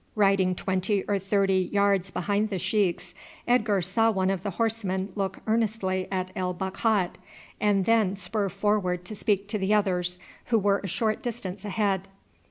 [0.15, 3.13] Riding twenty or thirty yards behind the sheiks
[3.47, 7.19] Edgar saw one of the horsemen look earnestly at El Bakhat,
[7.59, 12.07] and then spur forward to speak to the others who were a short distance ahead.